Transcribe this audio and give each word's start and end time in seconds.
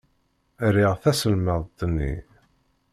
Riɣ 0.73 0.93
taselmadt-nni. 1.01 2.13